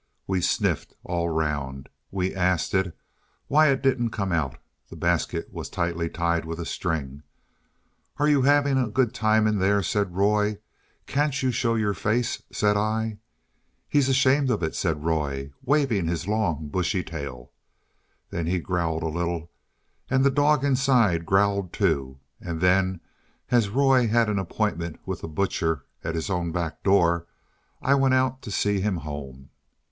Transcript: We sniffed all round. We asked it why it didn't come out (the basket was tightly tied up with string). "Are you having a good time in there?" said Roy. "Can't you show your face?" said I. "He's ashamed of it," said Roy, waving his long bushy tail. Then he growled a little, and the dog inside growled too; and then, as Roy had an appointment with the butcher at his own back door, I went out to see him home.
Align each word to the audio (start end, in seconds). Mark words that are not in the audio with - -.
We 0.25 0.41
sniffed 0.41 0.95
all 1.03 1.29
round. 1.29 1.87
We 2.09 2.33
asked 2.33 2.73
it 2.73 2.97
why 3.45 3.67
it 3.67 3.83
didn't 3.83 4.09
come 4.09 4.31
out 4.31 4.57
(the 4.89 4.95
basket 4.95 5.53
was 5.53 5.69
tightly 5.69 6.09
tied 6.09 6.39
up 6.41 6.45
with 6.45 6.67
string). 6.67 7.21
"Are 8.17 8.27
you 8.27 8.41
having 8.41 8.79
a 8.79 8.89
good 8.89 9.13
time 9.13 9.45
in 9.45 9.59
there?" 9.59 9.83
said 9.83 10.15
Roy. 10.15 10.57
"Can't 11.05 11.43
you 11.43 11.51
show 11.51 11.75
your 11.75 11.93
face?" 11.93 12.41
said 12.51 12.77
I. 12.77 13.19
"He's 13.87 14.09
ashamed 14.09 14.49
of 14.49 14.63
it," 14.63 14.73
said 14.75 15.03
Roy, 15.05 15.51
waving 15.63 16.07
his 16.07 16.27
long 16.27 16.67
bushy 16.69 17.03
tail. 17.03 17.51
Then 18.31 18.47
he 18.47 18.57
growled 18.57 19.03
a 19.03 19.07
little, 19.07 19.51
and 20.09 20.23
the 20.23 20.31
dog 20.31 20.63
inside 20.63 21.27
growled 21.27 21.71
too; 21.71 22.19
and 22.39 22.59
then, 22.59 23.01
as 23.51 23.69
Roy 23.69 24.07
had 24.07 24.29
an 24.29 24.39
appointment 24.39 24.99
with 25.05 25.21
the 25.21 25.27
butcher 25.27 25.85
at 26.03 26.15
his 26.15 26.27
own 26.31 26.51
back 26.51 26.81
door, 26.81 27.27
I 27.83 27.93
went 27.93 28.15
out 28.15 28.41
to 28.41 28.49
see 28.49 28.79
him 28.79 28.97
home. 28.97 29.51